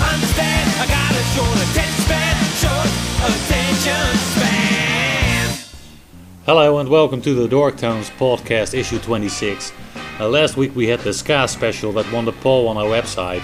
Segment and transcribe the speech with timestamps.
[0.00, 0.70] understand.
[0.80, 2.90] I got a short attention span, short
[3.28, 5.58] attention span.
[6.46, 9.72] Hello and welcome to the Dorktones podcast, issue 26.
[10.20, 13.42] Uh, last week we had the Ska special that won the poll on our website,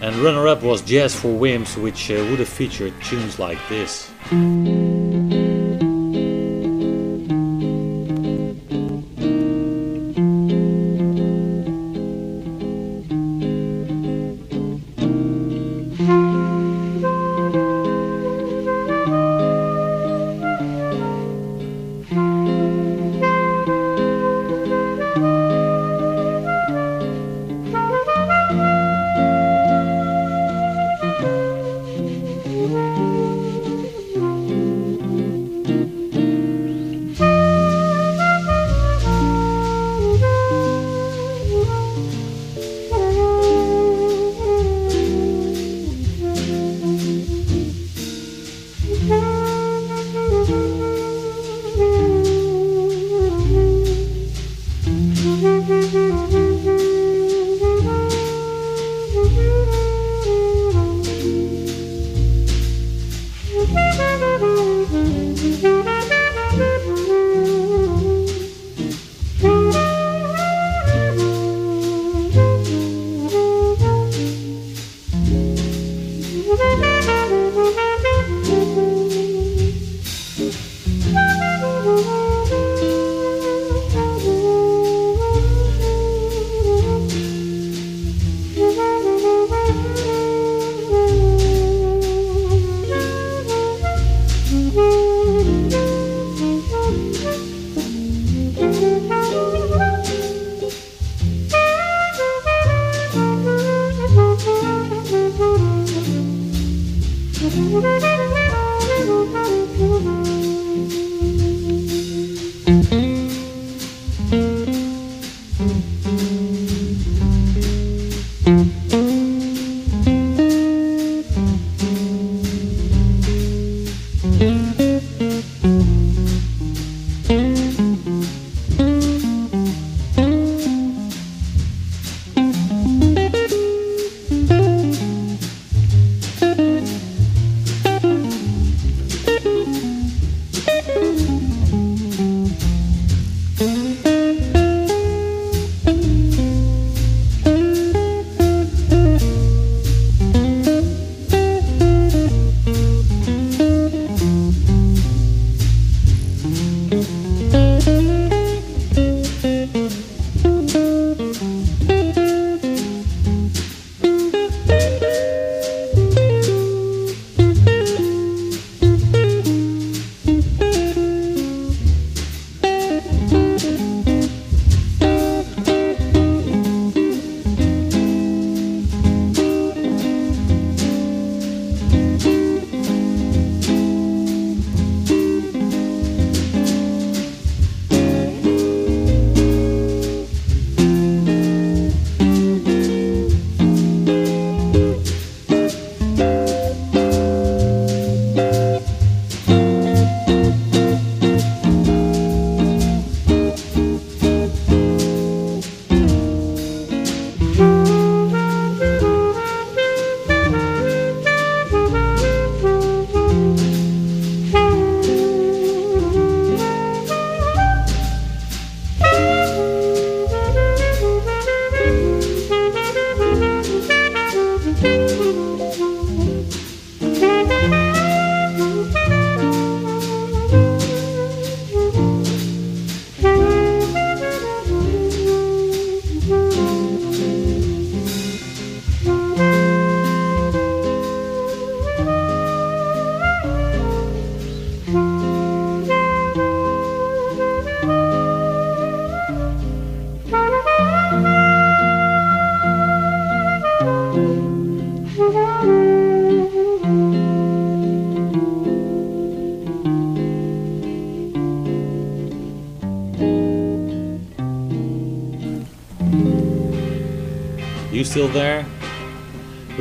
[0.00, 4.10] and runner up was Jazz for Wimps, which uh, would have featured tunes like this.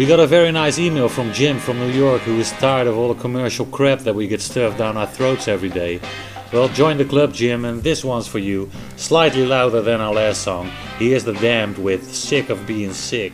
[0.01, 2.97] We got a very nice email from Jim from New York who is tired of
[2.97, 6.01] all the commercial crap that we get stuffed down our throats every day.
[6.51, 8.71] Well, join the club, Jim, and this one's for you.
[8.95, 10.71] Slightly louder than our last song.
[10.97, 13.33] Here's the Damned with Sick of Being Sick.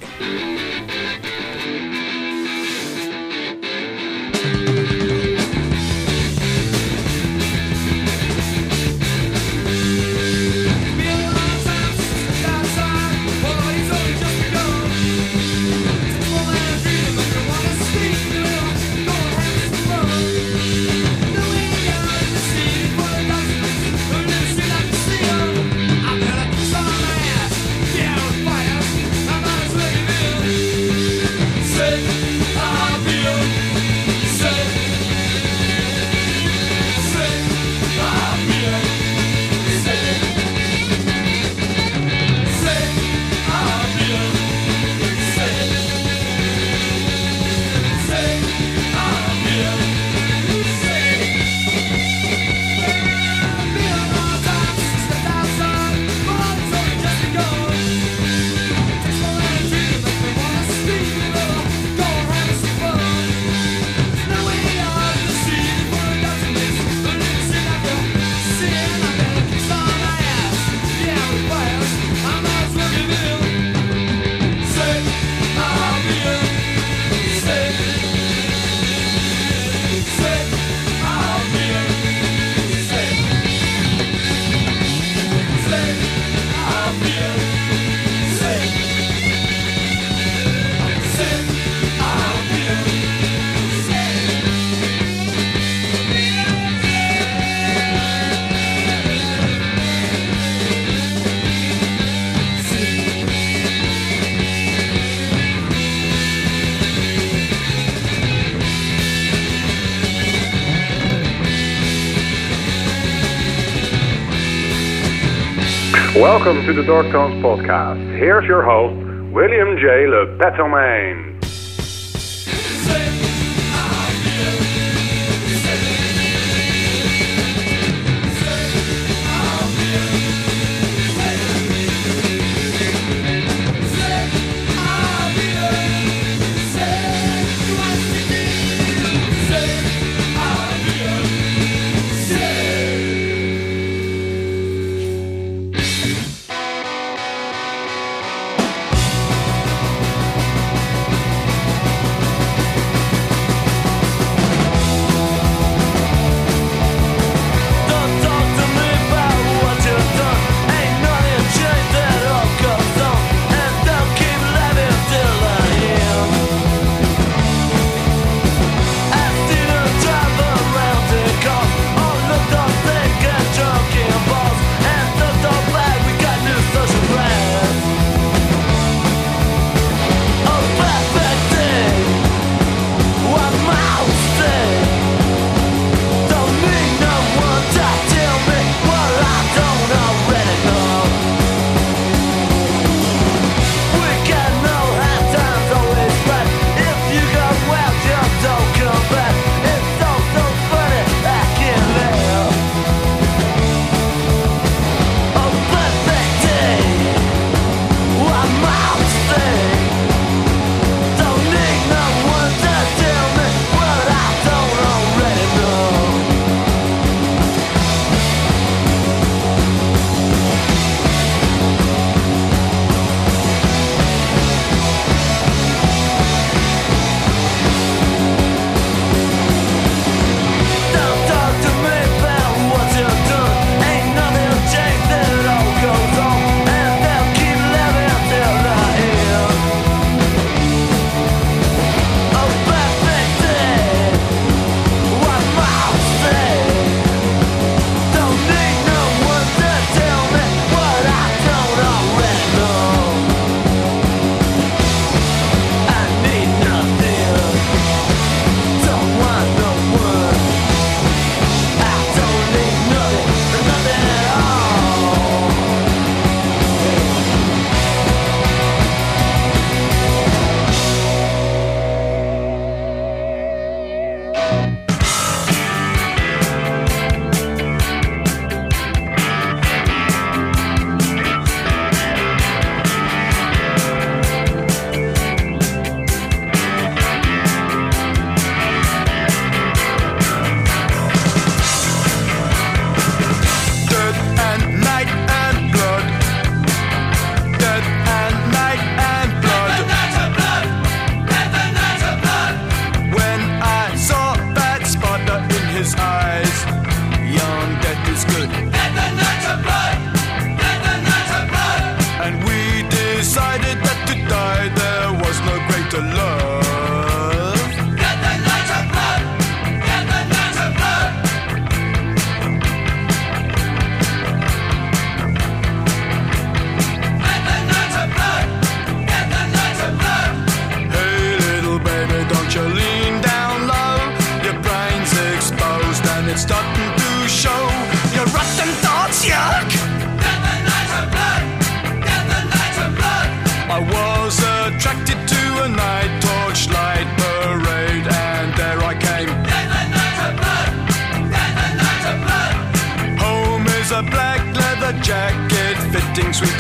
[116.28, 118.20] Welcome to the Dorktones Podcast.
[118.20, 118.98] Here's your host,
[119.34, 120.08] William J.
[120.08, 121.27] Le Petermain.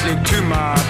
[0.07, 0.86] listening to my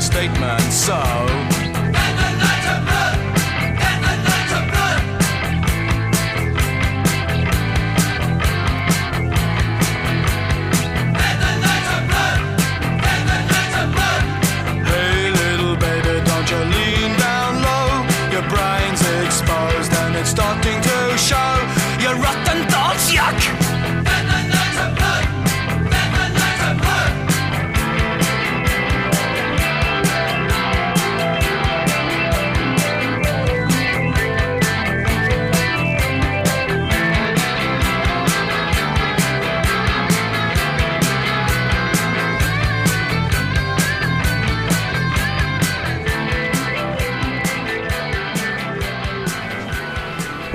[0.00, 1.29] statements of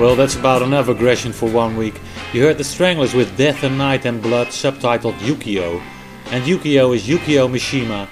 [0.05, 1.99] Well, that's about enough aggression for one week.
[2.31, 5.81] You heard the Stranglers with Death and Night and Blood, subtitled Yukio.
[6.27, 8.07] And Yukio is Yukio Mishima,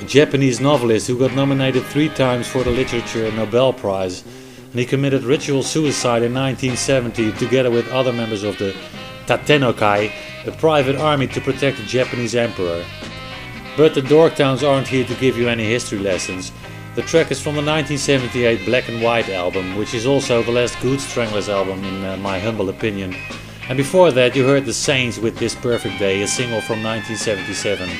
[0.00, 4.24] a Japanese novelist who got nominated three times for the Literature Nobel Prize.
[4.70, 8.74] And he committed ritual suicide in 1970 together with other members of the
[9.26, 12.82] Tatenokai, a private army to protect the Japanese emperor.
[13.76, 16.52] But the Dorktones aren't here to give you any history lessons.
[16.94, 20.80] The track is from the 1978 Black and White album, which is also the last
[20.80, 23.16] good Stranglers album in uh, my humble opinion.
[23.68, 27.90] And before that you heard The Saints with This Perfect Day, a single from 1977.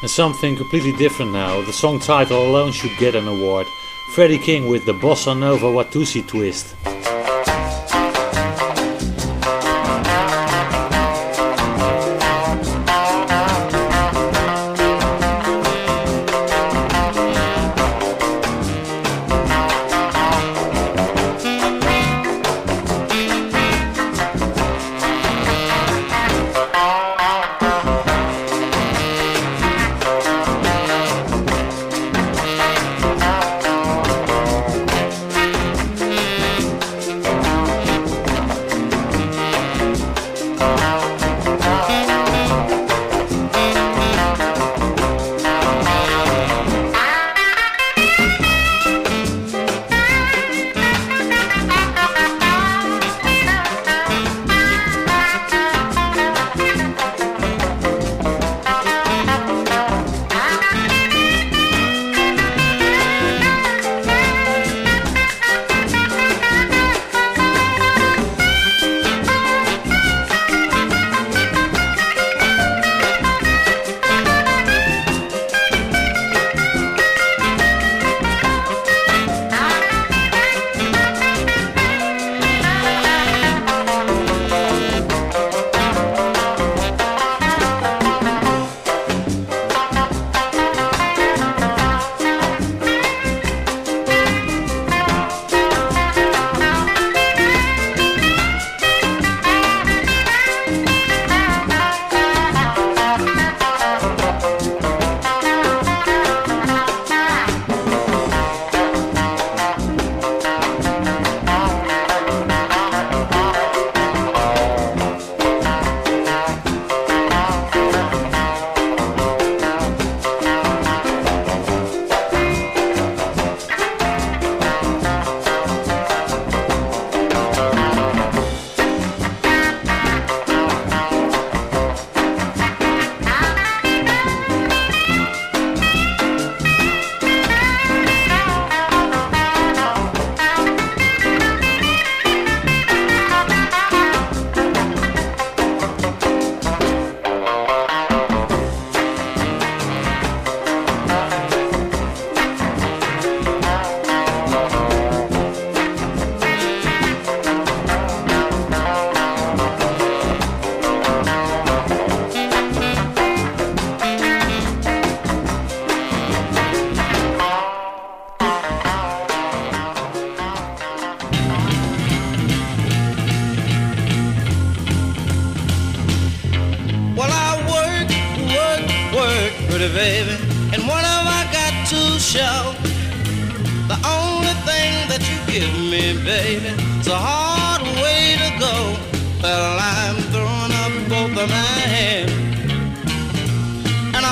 [0.00, 3.66] And something completely different now, the song title alone should get an award.
[4.14, 6.74] Freddie King with the Bossa Nova Watusi twist.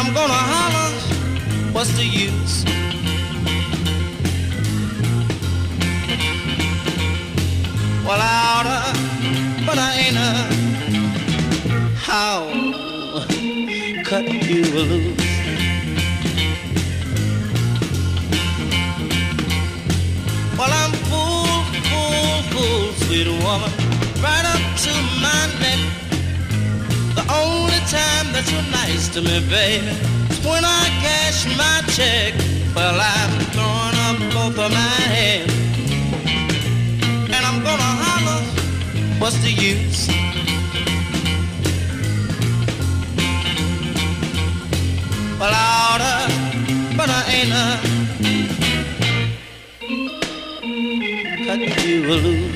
[0.02, 0.90] I'm gonna holler,
[1.72, 2.64] what's the use?
[8.06, 8.78] Well, I oughta,
[9.66, 10.30] but I ain't a
[11.98, 12.48] how
[14.02, 15.20] cut you loose.
[20.56, 23.70] Well, I'm full, full, full, sweet woman,
[28.40, 29.92] that you're nice to me, baby,
[30.48, 32.32] when I cash my check.
[32.74, 35.52] Well, I'm throwing up both of my hands,
[37.34, 38.42] and I'm gonna holler,
[39.20, 40.08] what's the use?
[45.38, 46.14] Well, I oughta,
[46.96, 47.66] but I ain't a
[51.44, 52.49] cut you loose.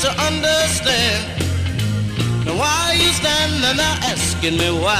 [0.00, 1.42] to understand
[2.58, 4.96] why you standing there asking me why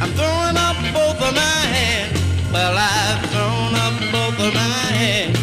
[0.00, 2.20] I'm throwing up both of my hands.
[2.52, 5.38] Well, I've thrown up both of my hands,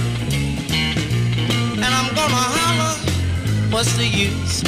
[1.76, 2.96] and I'm gonna holler.
[3.70, 4.64] What's the use?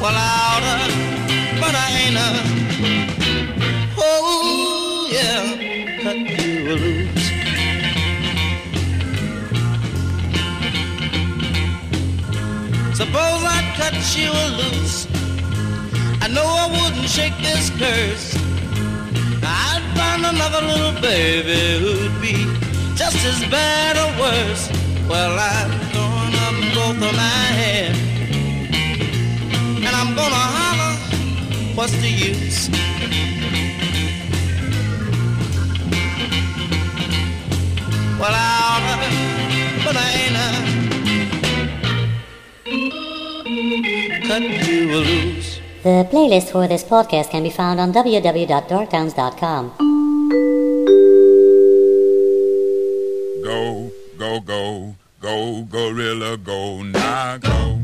[0.00, 2.57] Well, I oughta, but I ain't a.
[12.98, 15.06] Suppose I cut you loose.
[16.20, 18.34] I know I wouldn't shake this curse.
[19.40, 22.34] I'd find another little baby who'd be
[22.96, 24.68] just as bad or worse.
[25.08, 27.98] Well, I'm throwing up both of my hands.
[29.86, 30.94] And I'm gonna holler,
[31.76, 32.68] what's the use?
[38.18, 38.78] Well, I'll,
[39.84, 40.37] but I ain't
[44.28, 49.72] The playlist for this podcast can be found on www.dorktones.com.
[53.42, 57.77] Go, go, go, go, gorilla, go, now go.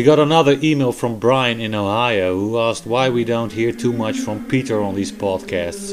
[0.00, 3.92] We got another email from Brian in Ohio who asked why we don't hear too
[3.92, 5.92] much from Peter on these podcasts.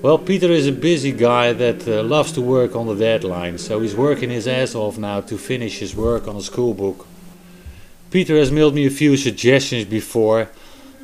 [0.00, 3.80] Well, Peter is a busy guy that uh, loves to work on the deadline, so
[3.80, 7.04] he's working his ass off now to finish his work on a school book.
[8.12, 10.48] Peter has mailed me a few suggestions before,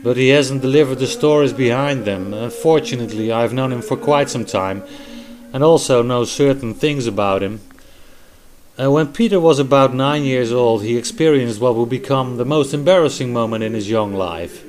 [0.04, 2.32] but he hasn't delivered the stories behind them.
[2.32, 4.84] Unfortunately, I've known him for quite some time
[5.52, 7.58] and also know certain things about him.
[8.80, 12.72] Uh, when Peter was about nine years old, he experienced what would become the most
[12.72, 14.64] embarrassing moment in his young life.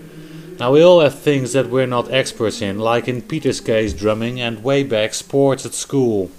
[0.60, 4.42] Now, we all have things that we're not experts in, like in Peter's case, drumming,
[4.42, 6.30] and way back, sports at school.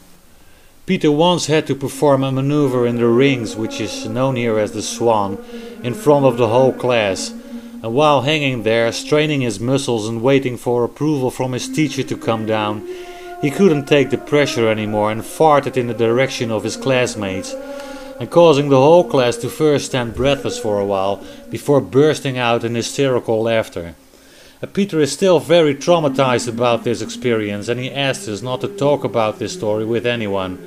[0.84, 4.72] Peter once had to perform a maneuver in the rings, which is known here as
[4.72, 5.42] the swan,
[5.82, 7.30] in front of the whole class.
[7.30, 12.16] And while hanging there, straining his muscles and waiting for approval from his teacher to
[12.18, 12.86] come down,
[13.44, 17.52] he couldn't take the pressure anymore and farted in the direction of his classmates,
[18.18, 22.64] and causing the whole class to first stand breathless for a while before bursting out
[22.64, 23.94] in hysterical laughter.
[24.62, 28.68] Uh, Peter is still very traumatized about this experience and he asked us not to
[28.68, 30.58] talk about this story with anyone.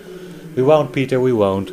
[0.55, 1.71] We won't, Peter, we won't.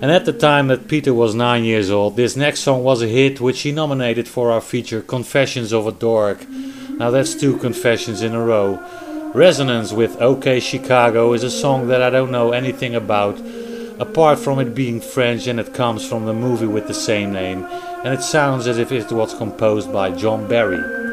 [0.00, 3.08] And at the time that Peter was nine years old, this next song was a
[3.08, 6.48] hit which he nominated for our feature Confessions of a Dork.
[6.96, 8.82] Now that's two confessions in a row.
[9.34, 13.36] Resonance with OK Chicago is a song that I don't know anything about,
[13.98, 17.64] apart from it being French and it comes from the movie with the same name,
[18.04, 21.03] and it sounds as if it was composed by John Barry.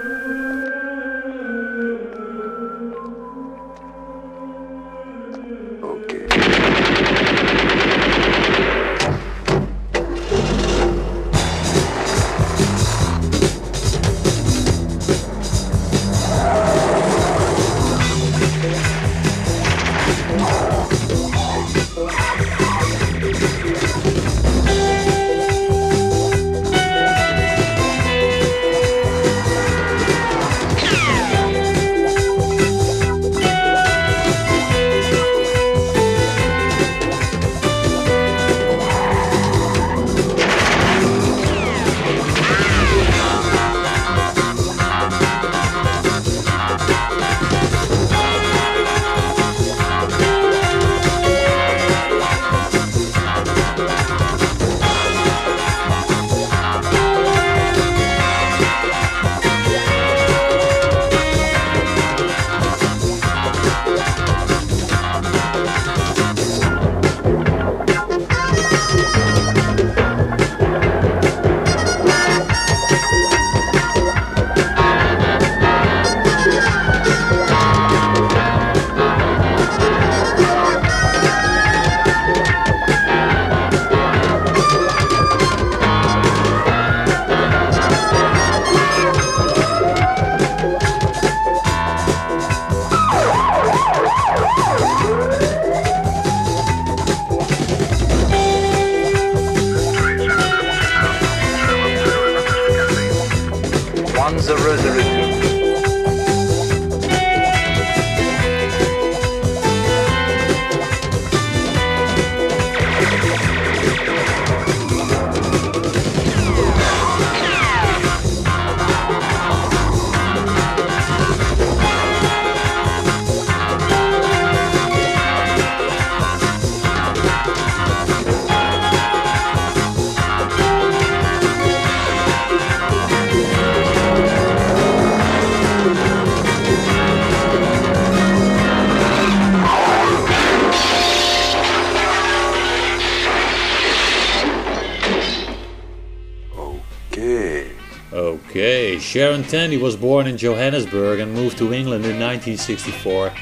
[149.01, 153.33] Sharon Tandy was born in Johannesburg and moved to England in 1964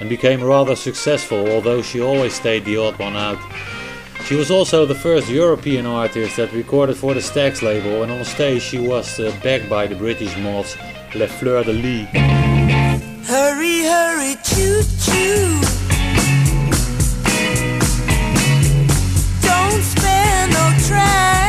[0.00, 3.38] and became rather successful, although she always stayed the odd one out.
[4.26, 8.24] She was also the first European artist that recorded for the Stax label, and on
[8.24, 10.76] stage she was uh, backed by the British mods
[11.14, 12.08] Les Fleur de Lys.
[13.26, 15.60] Hurry, hurry, choo choo.
[19.40, 21.45] Don't spare no tracks.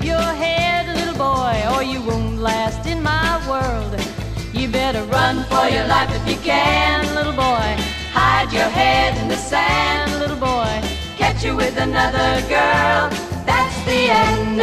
[0.00, 3.92] Your head, little boy, or you won't last in my world.
[4.52, 7.68] You better run for your life if you can, little boy.
[8.12, 10.74] Hide your head in the sand, little boy.
[11.16, 13.10] Catch you with another girl,
[13.44, 14.62] that's the end,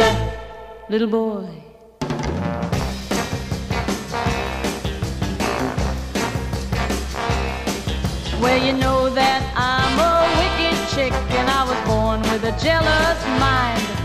[0.88, 1.48] little boy.
[8.40, 13.20] Well, you know that I'm a wicked chick and I was born with a jealous
[13.38, 13.99] mind.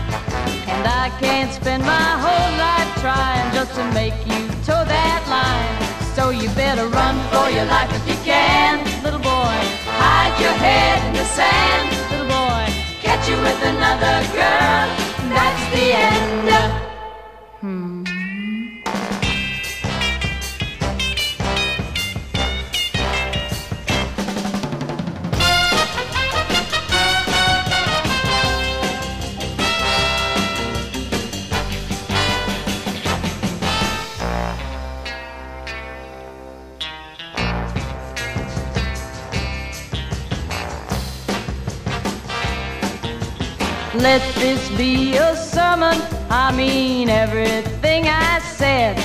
[0.76, 5.76] And I can't spend my whole life trying just to make you toe that line.
[6.14, 9.56] So you better run for your life if you can, little boy.
[10.04, 12.64] Hide your head in the sand, little boy.
[13.00, 14.84] Catch you with another girl,
[15.32, 16.48] that's the end.
[17.62, 17.95] Hmm.
[43.98, 45.98] Let this be a sermon.
[46.28, 48.98] I mean everything I said.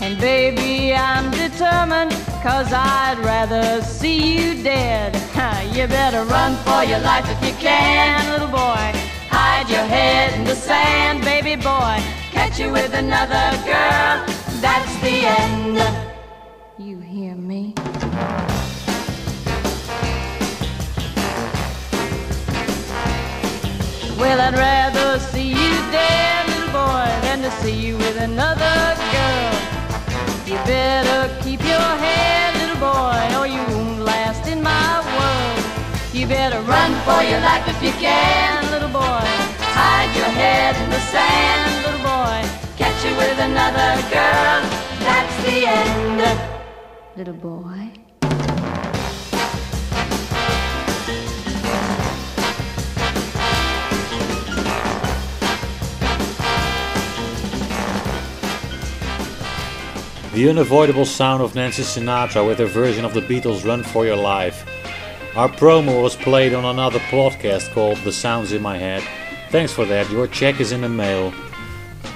[0.00, 2.12] And baby, I'm determined,
[2.42, 5.14] cause I'd rather see you dead.
[5.74, 8.92] you better run for your life if you can, little boy.
[9.30, 11.96] Hide your head in the sand, baby boy.
[12.30, 14.22] Catch you with another girl,
[14.60, 16.03] that's the end.
[24.24, 29.52] Well, I'd rather see you dead, little boy, than to see you with another girl.
[30.48, 35.60] You better keep your head, little boy, or you won't last in my world.
[36.14, 39.28] You better run for your life if you can, little boy.
[39.76, 42.40] Hide your head in the sand, little boy.
[42.80, 44.60] Catch you with another girl.
[45.04, 46.40] That's the end,
[47.14, 48.03] little boy.
[60.34, 64.16] The unavoidable sound of Nancy Sinatra with her version of the Beatles' Run for Your
[64.16, 64.68] Life.
[65.36, 69.04] Our promo was played on another podcast called The Sounds in My Head.
[69.50, 71.32] Thanks for that, your check is in the mail.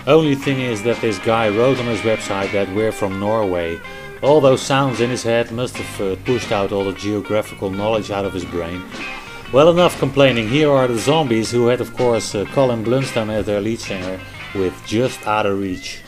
[0.09, 3.79] Only thing is that this guy wrote on his website that we're from Norway.
[4.21, 8.11] All those sounds in his head must have uh, pushed out all the geographical knowledge
[8.11, 8.83] out of his brain.
[9.53, 10.49] Well, enough complaining.
[10.49, 14.19] Here are the zombies, who had, of course, uh, Colin Blunstone as their lead singer,
[14.57, 16.01] with Just Out of Reach.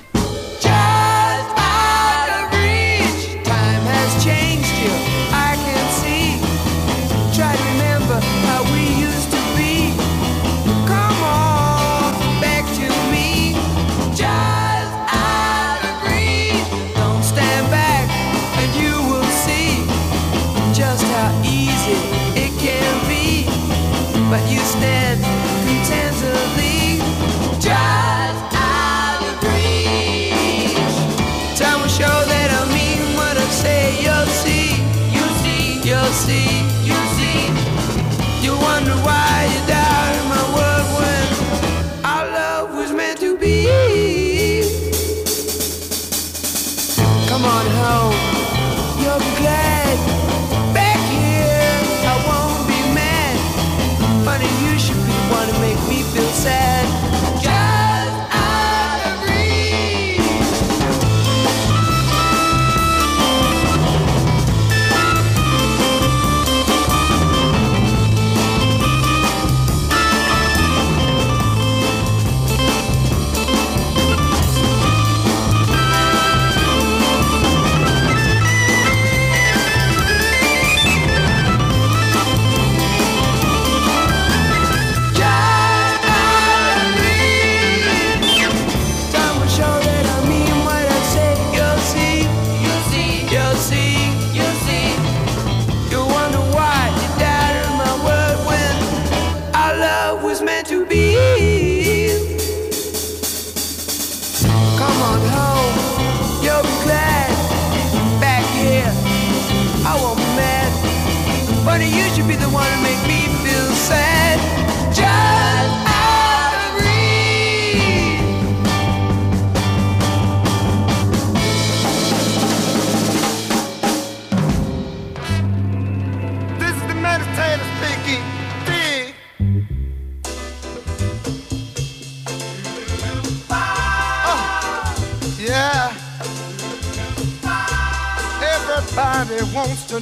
[47.71, 49.03] home.
[49.03, 49.60] You're glad.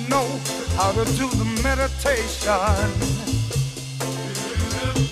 [0.08, 0.26] Know
[0.76, 2.88] how to do the meditation.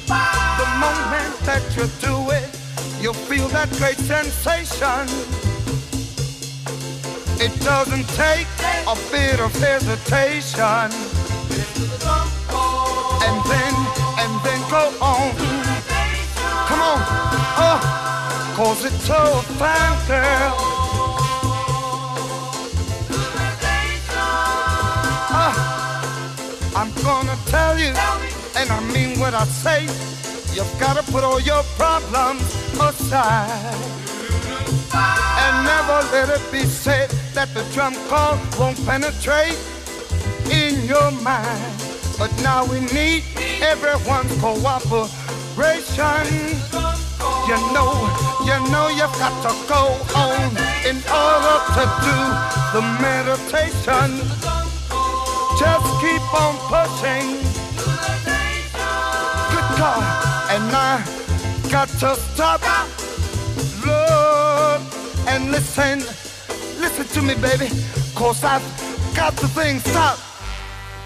[0.06, 2.48] The moment that you do it,
[3.02, 5.06] you feel that great sensation.
[7.38, 8.48] It doesn't take
[8.86, 10.90] a bit of hesitation.
[13.26, 13.74] And then,
[14.22, 15.36] and then go on.
[16.68, 17.00] Come on,
[17.58, 20.85] oh, cause it's so fine, girl.
[26.86, 27.92] I'm gonna tell you,
[28.54, 29.82] and I mean what I say.
[30.54, 32.46] You've gotta put all your problems
[32.78, 33.74] aside.
[34.94, 39.58] And never let it be said that the drum call won't penetrate
[40.48, 41.74] in your mind.
[42.18, 43.24] But now we need
[43.60, 45.10] everyone's cooperation.
[47.50, 47.94] You know,
[48.46, 49.82] you know you've got to go
[50.14, 50.50] on
[50.86, 52.18] in order to do
[52.74, 54.55] the meditation.
[55.66, 57.26] Just keep on pushing.
[59.52, 60.02] Good God,
[60.54, 61.02] and I
[61.72, 62.60] got to stop.
[63.84, 64.80] Look
[65.26, 65.98] and listen,
[66.80, 67.68] listen to me, baby,
[68.14, 68.62] cause I've
[69.16, 70.22] got the thing stopped.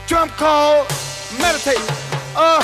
[0.07, 0.85] Drum call,
[1.41, 1.81] meditate.
[2.37, 2.61] Oh,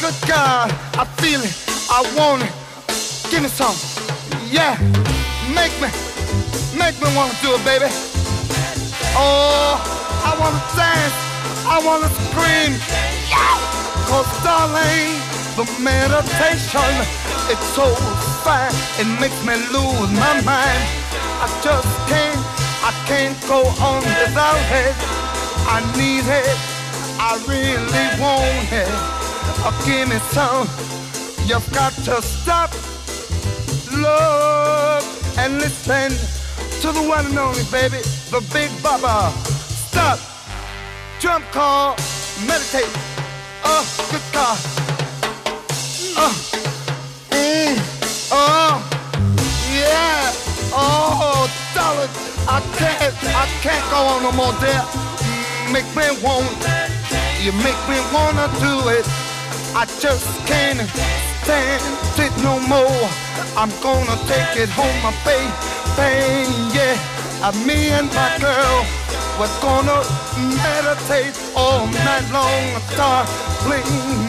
[0.00, 1.54] good God, I feel it,
[1.90, 2.52] I want it.
[3.30, 3.76] Give me some,
[4.50, 4.78] yeah.
[5.52, 5.88] Make me,
[6.78, 7.88] make me wanna do it, baby.
[9.16, 11.16] Oh, I wanna dance,
[11.68, 12.72] I wanna scream,
[13.28, 13.60] yeah.
[14.08, 15.20] Cause darling,
[15.56, 16.94] the meditation,
[17.52, 17.94] it's so
[18.42, 20.82] fine, it makes me lose my mind.
[21.44, 22.40] I just can't,
[22.82, 24.94] I can't go on without it.
[25.66, 26.58] I need it,
[27.20, 28.88] I really want it.
[29.66, 30.68] Oh, give me some,
[31.46, 32.70] you've got to stop,
[33.92, 35.04] look,
[35.38, 36.10] and listen
[36.80, 37.98] to the one and only baby,
[38.30, 39.53] the Big Baba.
[39.94, 40.18] Stop,
[41.20, 41.94] drum call,
[42.48, 42.90] meditate.
[43.62, 44.58] Oh, good God.
[46.18, 46.34] Oh,
[47.30, 47.78] mm,
[48.32, 48.82] oh,
[49.70, 50.32] yeah.
[50.74, 52.10] Oh, darling,
[52.50, 54.82] I can't, I can't go on no more, dear.
[55.70, 56.50] Make me want,
[57.38, 59.06] you make me wanna do it.
[59.78, 60.82] I just can't
[61.44, 61.82] stand
[62.18, 63.06] it no more.
[63.54, 66.98] I'm gonna take it home, my baby, yeah.
[67.64, 69.03] Me and my girl,
[69.38, 69.98] we're gonna
[70.62, 73.82] meditate all night long, darling,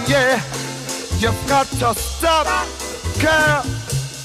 [0.08, 0.42] yeah.
[1.20, 2.48] You've got to stop,
[3.20, 3.64] girl,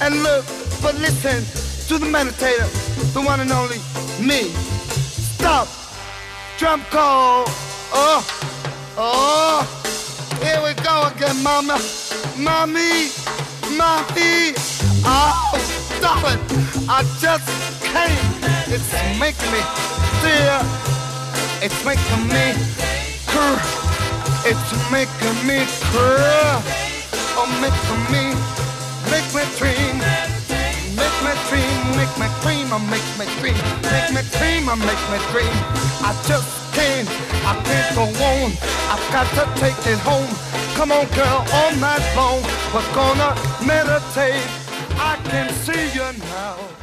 [0.01, 0.45] and look,
[0.81, 1.45] but listen
[1.87, 2.67] to the meditator,
[3.13, 3.77] the one and only
[4.19, 4.49] me.
[5.37, 5.67] Stop,
[6.57, 7.45] drum call,
[7.93, 8.21] oh,
[8.97, 9.61] oh,
[10.41, 11.79] here we go again, mama,
[12.37, 13.09] mommy,
[13.77, 14.53] mommy,
[15.05, 15.57] oh,
[15.97, 16.39] stop it,
[16.89, 20.61] I just can't, it's making me dear,
[21.65, 22.53] it's making me
[23.25, 23.57] cur,
[24.45, 26.61] it's making me cur,
[27.37, 28.33] oh, making me,
[29.09, 29.97] make me dream,
[30.93, 33.57] make me dream, make me dream, oh, make me dream,
[33.89, 35.55] make me dream, oh, make me dream,
[36.05, 37.09] I just can't,
[37.45, 38.51] I can't go on,
[38.93, 40.29] I've got to take it home,
[40.77, 42.41] come on girl, all night long,
[42.73, 43.33] we're gonna
[43.65, 44.45] meditate,
[45.01, 46.80] I can see you now.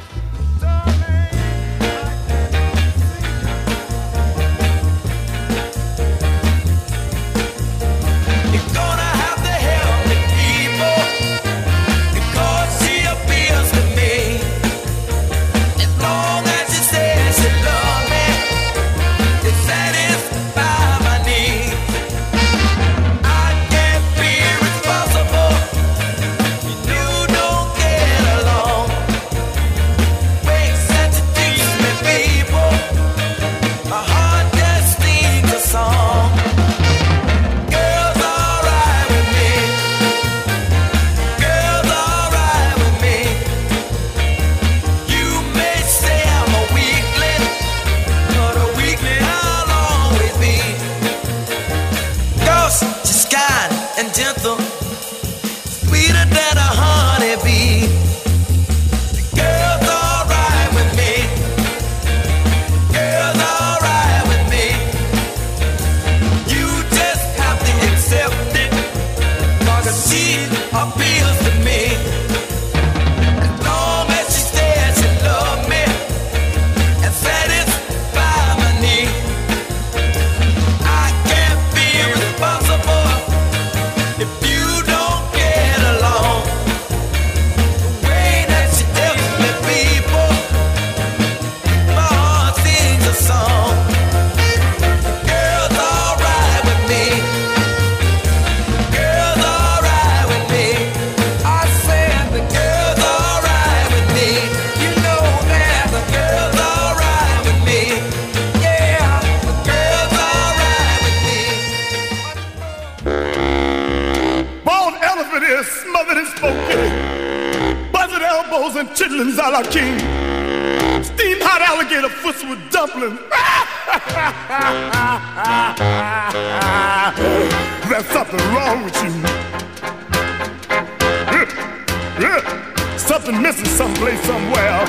[133.19, 134.85] Something missing someplace somewhere.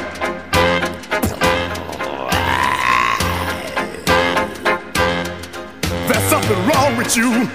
[6.07, 7.49] There's something wrong with you.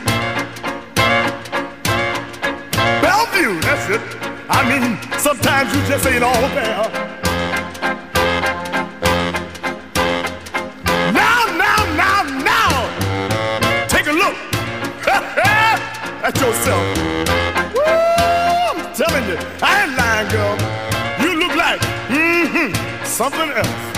[3.02, 4.02] Bellevue, that's it.
[4.50, 6.92] I mean, sometimes you just ain't all there.
[11.14, 14.36] Now, now, now, now, take a look
[15.08, 17.15] at yourself.
[23.16, 23.95] Something else.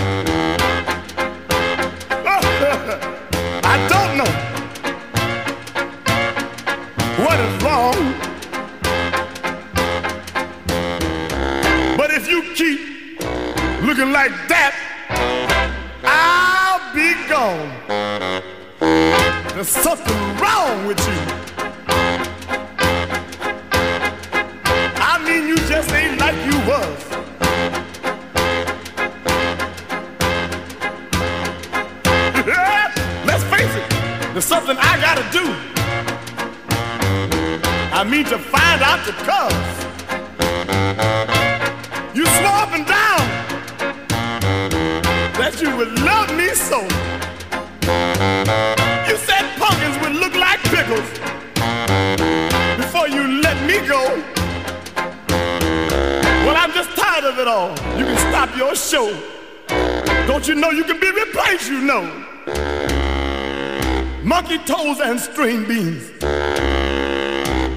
[65.32, 66.10] String beans.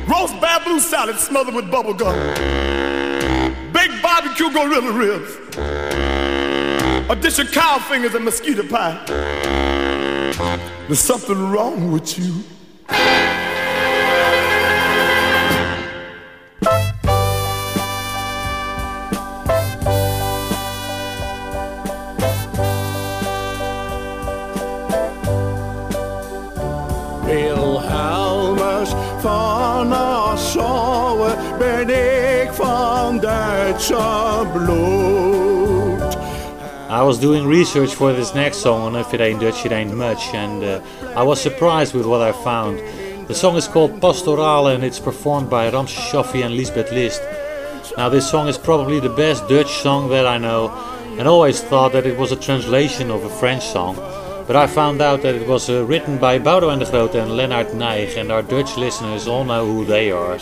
[0.08, 2.16] Roast bamboo salad smothered with bubble gum.
[3.72, 5.38] Baked barbecue gorilla ribs.
[7.10, 9.04] A dish of cow fingers and mosquito pie.
[10.88, 12.44] There's something wrong with you.
[36.90, 39.96] I was doing research for this next song on If It Ain't Dutch, It Ain't
[39.96, 40.82] Much, and uh,
[41.16, 42.80] I was surprised with what I found.
[43.30, 47.22] The song is called Pastorale and it's performed by Ramses Shaffy and Liesbeth List.
[47.98, 50.70] Now, this song is probably the best Dutch song that I know,
[51.18, 53.96] and always thought that it was a translation of a French song.
[54.48, 57.72] But I found out that it was uh, written by Boudewijn de Groot and Lennaert
[57.72, 60.40] Nijgh, and our Dutch listeners all know who they are.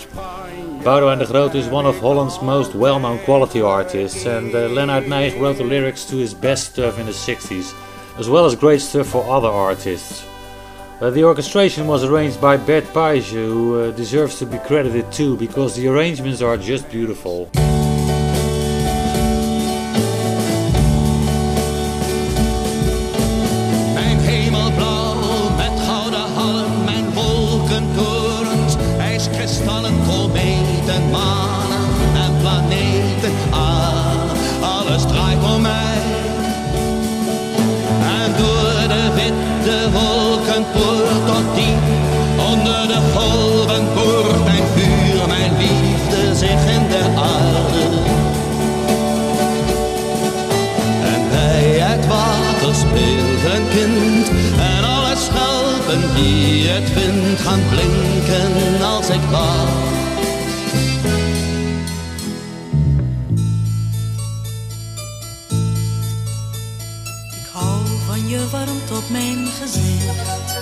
[0.83, 5.39] Boudewijn de Groot is one of Holland's most well-known quality artists, and uh, Lennaert Nijgh
[5.39, 7.73] wrote the lyrics to his best stuff in the 60s,
[8.17, 10.25] as well as great stuff for other artists.
[11.01, 15.35] Uh, the orchestration was arranged by Bert Paige, who uh, deserves to be credited too,
[15.35, 17.49] because the arrangements are just beautiful.
[53.55, 54.29] Een kind
[54.59, 59.97] En alle schelpen die het vindt gaan blinken als ik wacht
[67.39, 70.57] Ik hou van je warmte op mijn gezicht.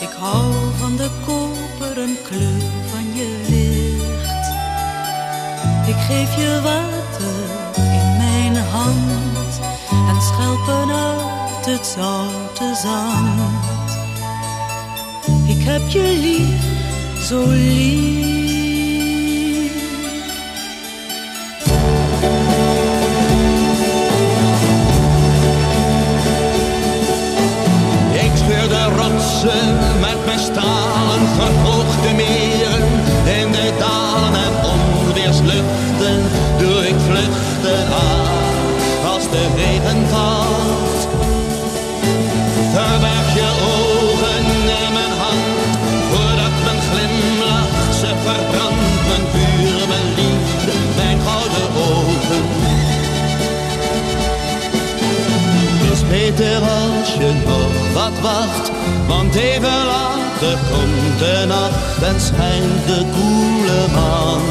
[0.00, 4.48] Ik hou van de koperen kleur van je licht.
[5.88, 7.36] Ik geef je water
[7.76, 9.60] in mijn hand
[10.08, 13.98] en schelpen uit het zoute zand.
[15.46, 18.28] Ik heb je lief, zo lief.
[28.12, 29.79] Ik scheur de rotsen
[56.30, 58.70] beter als je nog wat wacht.
[59.06, 64.42] Want even later komt de nacht en schijnt de koele maan.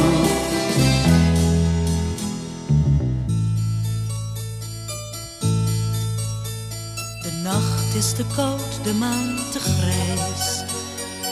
[7.22, 10.64] De nacht is te koud, de maan te grijs.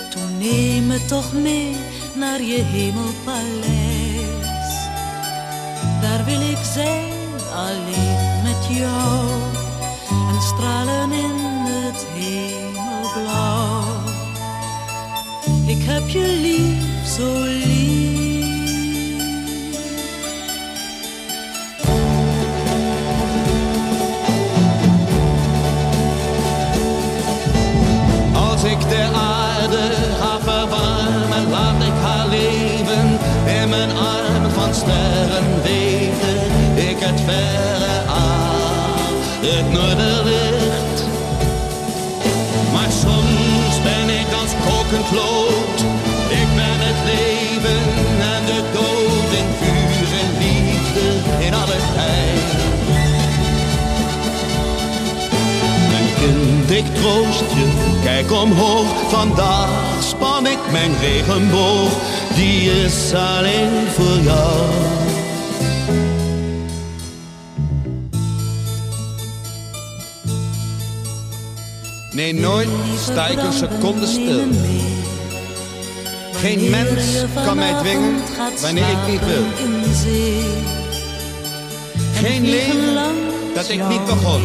[0.10, 1.76] Toen neem me toch mee
[2.16, 4.26] naar je hemelpaleis.
[6.02, 7.14] Daar wil ik zijn,
[7.54, 9.57] alleen met jou.
[10.58, 11.36] En stralen in
[11.66, 13.84] het hemelblauw.
[15.66, 18.46] Ik heb je lief, zo lief.
[28.34, 29.90] Als ik de aarde
[30.20, 33.20] ga verwarmen, laat ik haar leven
[33.62, 36.88] in mijn arm van sterren weten.
[36.90, 40.47] Ik het verre aan, het noorderlicht.
[56.72, 59.10] Ik troost je, kijk omhoog.
[59.10, 59.70] Vandaag
[60.04, 61.92] span ik mijn regenboog,
[62.36, 64.98] die is alleen voor jou.
[72.12, 72.68] Nee, nooit
[73.04, 74.42] sta ik een seconde stil.
[76.34, 78.16] Geen mens kan mij dwingen
[78.62, 79.44] wanneer ik niet wil.
[82.14, 82.96] Geen leven
[83.54, 84.42] dat ik niet begon.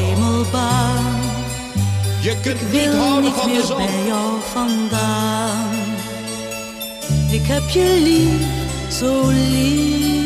[2.22, 3.76] Je kunt niet houden van de zon.
[3.76, 5.74] bij jou vandaan.
[7.30, 10.21] Ik heb je lief, zo lief.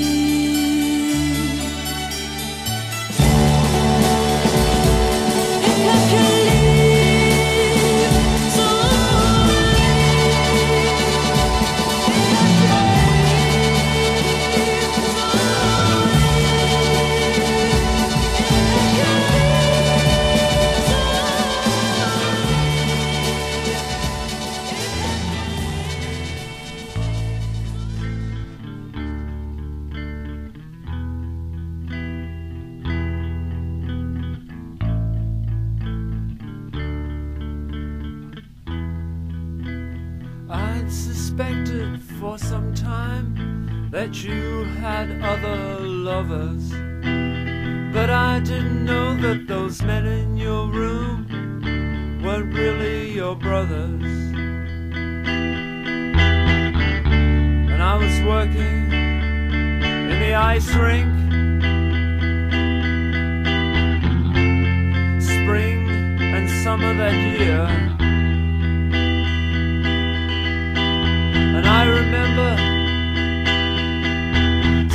[41.36, 46.70] Suspected for some time that you had other lovers.
[47.92, 54.02] But I didn't know that those men in your room weren't really your brothers.
[57.70, 61.12] And I was working in the ice rink.
[65.22, 65.88] Spring
[66.34, 67.85] and summer that year.
[71.68, 72.56] I remember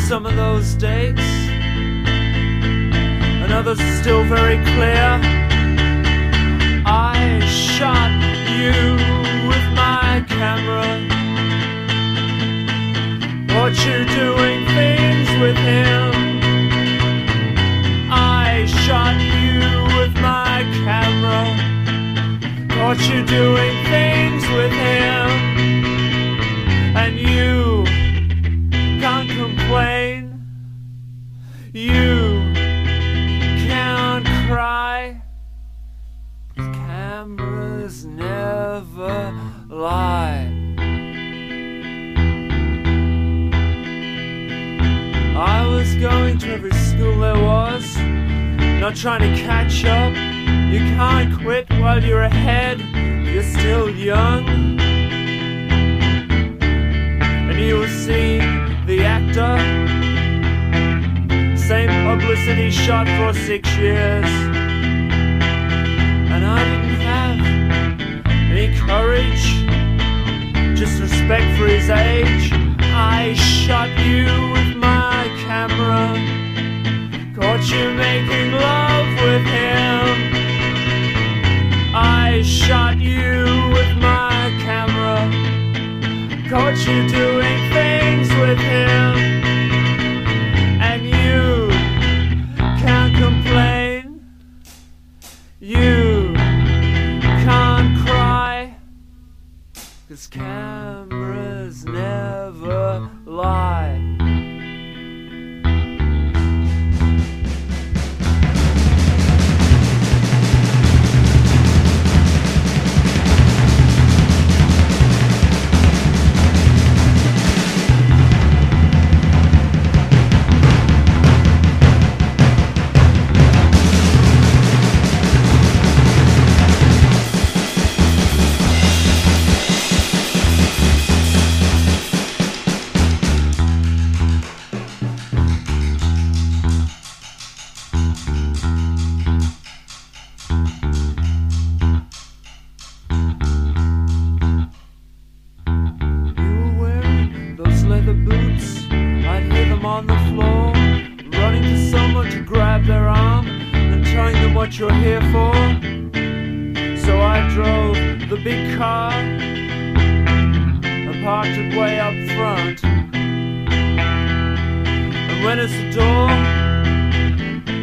[0.07, 1.19] some of those dates,
[3.41, 5.19] and others are still very clear.
[6.86, 8.11] I shot
[8.49, 8.95] you
[9.49, 10.88] with my camera.
[13.49, 16.11] Caught you doing things with him.
[18.09, 19.59] I shot you
[19.99, 21.41] with my camera.
[22.69, 25.50] Caught you doing things with him
[48.82, 50.11] not trying to catch up.
[50.73, 52.79] You can't quit while you're ahead,
[53.23, 54.43] you're still young
[57.51, 58.39] and you will see
[58.88, 59.55] the actor.
[61.55, 64.25] Same publicity shot for six years.
[66.34, 67.39] And I didn't have
[68.49, 69.45] any courage,
[70.75, 72.51] just respect for his age.
[72.93, 76.17] I shot you with my camera,
[77.41, 80.05] caught you making love with him.
[81.93, 85.51] I shot you with my camera
[86.51, 89.15] caught you doing things with him,
[90.81, 91.69] and you
[92.83, 94.21] can't complain.
[95.61, 98.75] You can't cry,
[100.09, 104.00] cause cameras never lie.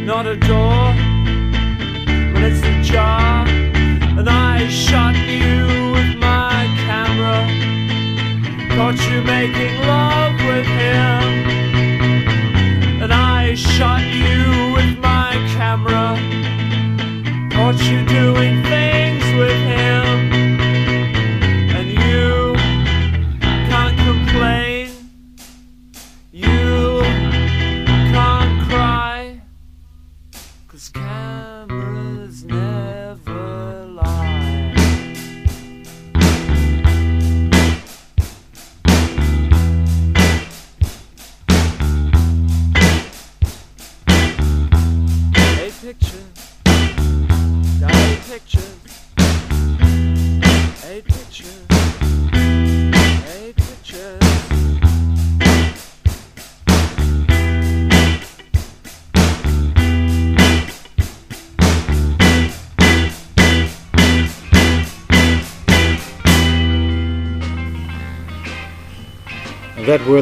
[0.08, 0.94] Not a door,
[2.32, 7.44] but it's a jar, and I shot you with my camera,
[8.74, 11.24] caught you making love with him.
[13.02, 16.16] And I shot you with my camera,
[17.52, 18.67] caught you doing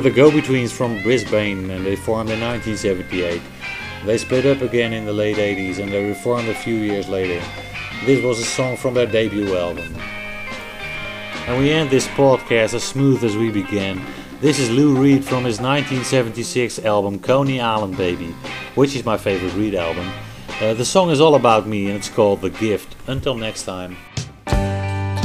[0.06, 3.42] the Go-Betweens from Brisbane and they formed in 1978.
[4.04, 7.44] They split up again in the late 80s and they reformed a few years later.
[8.04, 9.92] This was a song from their debut album.
[11.48, 14.00] And we end this podcast as smooth as we began.
[14.40, 18.32] This is Lou Reed from his 1976 album Coney Island Baby,
[18.76, 20.08] which is my favorite Reed album.
[20.60, 22.94] Uh, the song is all about me and it's called The Gift.
[23.08, 23.96] Until next time.
[24.46, 25.18] I'm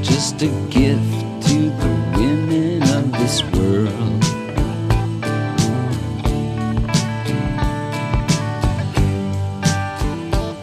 [0.00, 1.97] just a gift to the
[3.28, 4.24] this world.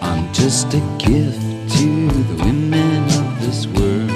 [0.01, 1.41] I'm just a gift
[1.77, 4.09] to the women of this world.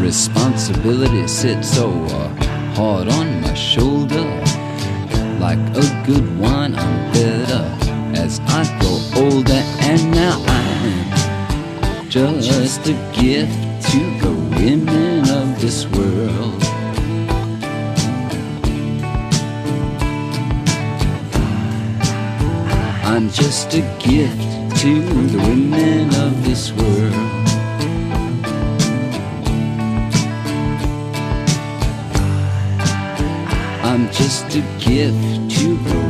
[0.00, 2.28] Responsibility sits so uh,
[2.76, 4.26] hard on my shoulder.
[5.40, 7.64] Like a good wine, I'm better
[8.14, 10.57] as I grow older, and now I'm
[12.18, 16.62] just a gift to the women of this world.
[23.04, 27.14] I'm just a gift to the women of this world.
[33.84, 36.07] I'm just a gift to the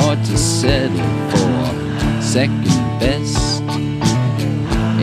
[0.00, 0.96] hard to settle
[1.30, 2.64] for second
[3.00, 3.62] best.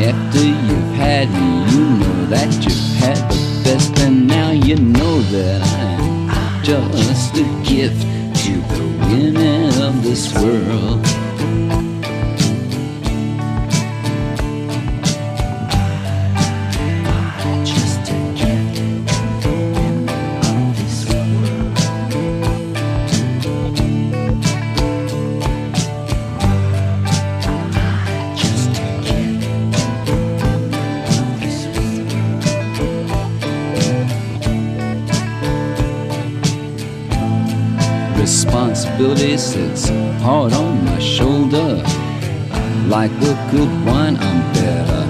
[0.07, 5.19] After you've had me, you know that you've had the best, and now you know
[5.35, 5.61] that
[6.29, 8.01] I'm just a gift
[8.43, 11.14] to the women of this world.
[39.55, 39.87] Sits
[40.21, 41.81] hard on my shoulder.
[42.95, 45.03] Like a good wine, I'm better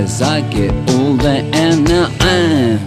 [0.00, 2.78] as I get older, and now I'm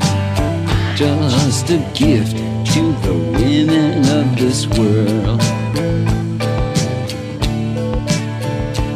[0.95, 2.37] just a gift
[2.73, 5.41] to the women of this world.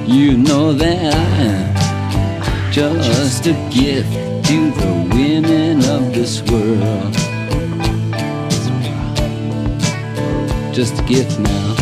[0.08, 4.14] You know that I'm just a gift
[4.50, 7.14] to the women of this world.
[10.74, 11.77] Just a gift now.